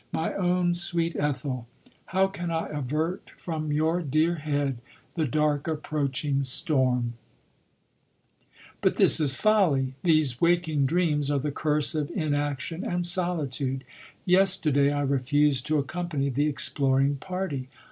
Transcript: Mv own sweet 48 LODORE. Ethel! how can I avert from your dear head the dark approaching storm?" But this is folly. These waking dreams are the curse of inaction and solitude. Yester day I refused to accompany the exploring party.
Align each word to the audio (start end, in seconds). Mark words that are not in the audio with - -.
Mv 0.15 0.35
own 0.39 0.73
sweet 0.73 1.11
48 1.13 1.21
LODORE. 1.21 1.29
Ethel! 1.29 1.67
how 2.07 2.25
can 2.25 2.49
I 2.49 2.69
avert 2.69 3.29
from 3.37 3.71
your 3.71 4.01
dear 4.01 4.33
head 4.37 4.79
the 5.13 5.27
dark 5.27 5.67
approaching 5.67 6.41
storm?" 6.41 7.13
But 8.81 8.95
this 8.95 9.19
is 9.19 9.35
folly. 9.35 9.93
These 10.01 10.41
waking 10.41 10.87
dreams 10.87 11.29
are 11.29 11.37
the 11.37 11.51
curse 11.51 11.93
of 11.93 12.09
inaction 12.15 12.83
and 12.83 13.05
solitude. 13.05 13.83
Yester 14.25 14.71
day 14.71 14.89
I 14.89 15.01
refused 15.03 15.67
to 15.67 15.77
accompany 15.77 16.29
the 16.29 16.47
exploring 16.47 17.17
party. 17.17 17.69